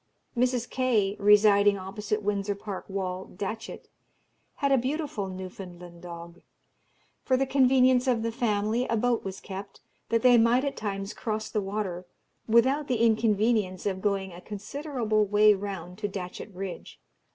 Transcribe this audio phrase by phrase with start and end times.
[0.35, 0.67] Mrs.
[0.67, 3.87] Kaye, residing opposite Windsor Park Wall, Datchet,
[4.55, 6.41] had a beautiful Newfoundland dog.
[7.23, 9.79] For the convenience of the family a boat was kept,
[10.09, 12.07] that they might at times cross the water
[12.47, 16.99] without the inconvenience of going a considerable way round to Datchet Bridge.